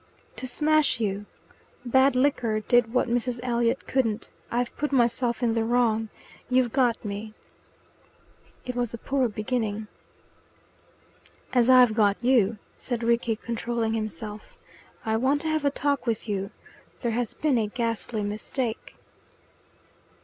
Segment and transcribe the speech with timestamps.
[0.37, 1.27] "To smash you.
[1.85, 3.39] Bad liquor did what Mrs.
[3.43, 4.29] Elliot couldn't.
[4.49, 6.09] I've put myself in the wrong.
[6.49, 7.35] You've got me."
[8.65, 9.85] It was a poor beginning.
[11.53, 14.57] "As I have got you," said Rickie, controlling himself,
[15.05, 16.49] "I want to have a talk with you.
[17.01, 18.95] There has been a ghastly mistake."